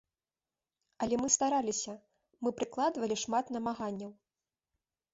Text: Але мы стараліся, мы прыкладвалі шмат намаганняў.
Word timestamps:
Але 1.07 1.15
мы 1.25 1.29
стараліся, 1.35 1.95
мы 2.43 2.49
прыкладвалі 2.63 3.21
шмат 3.27 3.45
намаганняў. 3.61 4.11